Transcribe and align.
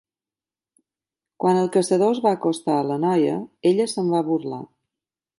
Quan 1.43 1.59
el 1.63 1.67
caçador 1.75 2.13
es 2.15 2.21
va 2.23 2.31
acostar 2.37 2.77
a 2.77 2.87
la 2.91 2.97
noia, 3.03 3.35
ella 3.73 3.85
se'n 3.93 4.09
va 4.15 4.23
burlar. 4.31 4.63